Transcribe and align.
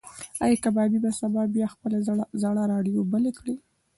ایا 0.43 0.57
کبابي 0.65 0.99
به 1.03 1.11
سبا 1.19 1.41
بیا 1.53 1.67
خپله 1.73 1.97
زړه 2.43 2.63
راډیو 2.73 2.99
بله 3.13 3.29
کړي؟ 3.37 3.55